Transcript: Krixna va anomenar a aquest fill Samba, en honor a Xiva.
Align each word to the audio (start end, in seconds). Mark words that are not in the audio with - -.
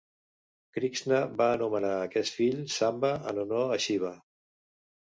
Krixna 0.77 1.19
va 1.41 1.49
anomenar 1.57 1.93
a 1.99 2.09
aquest 2.09 2.41
fill 2.41 2.59
Samba, 2.79 3.13
en 3.35 3.45
honor 3.47 3.79
a 3.79 3.81
Xiva. 3.89 4.15